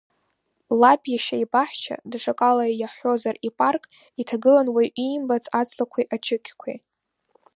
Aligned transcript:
Лаб 0.79 1.01
иашьа 1.11 1.37
ибаҳча, 1.43 1.95
даҽакала 2.11 2.65
иаҳҳәозар 2.79 3.35
ипарк, 3.47 3.83
иҭагылан 4.21 4.67
уаҩ 4.75 4.89
иимбац 5.03 5.45
аҵлақәеи 5.59 6.09
ачықьқәеи. 6.15 6.77